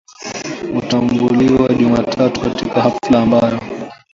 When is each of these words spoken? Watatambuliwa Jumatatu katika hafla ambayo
Watatambuliwa 0.75 1.73
Jumatatu 1.73 2.41
katika 2.41 2.81
hafla 2.81 3.21
ambayo 3.21 3.59